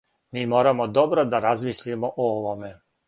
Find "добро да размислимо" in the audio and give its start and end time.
0.87-2.13